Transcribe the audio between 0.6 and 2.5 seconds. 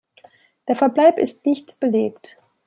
Der Verbleib ist nicht belegt.